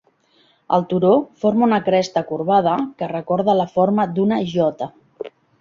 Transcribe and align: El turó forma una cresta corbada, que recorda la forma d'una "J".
El 0.77 0.85
turó 0.93 1.11
forma 1.43 1.67
una 1.67 1.79
cresta 1.91 2.25
corbada, 2.31 2.75
que 3.03 3.13
recorda 3.15 3.59
la 3.63 3.71
forma 3.77 4.11
d'una 4.17 4.45
"J". 4.57 4.91